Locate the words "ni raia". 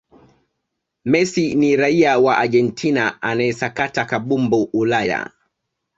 1.55-2.19